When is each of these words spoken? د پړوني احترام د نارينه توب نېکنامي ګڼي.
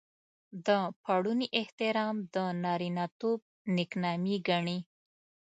د 0.65 0.67
پړوني 1.03 1.47
احترام 1.61 2.15
د 2.33 2.35
نارينه 2.63 3.05
توب 3.19 3.39
نېکنامي 3.75 4.35
ګڼي. 4.47 4.79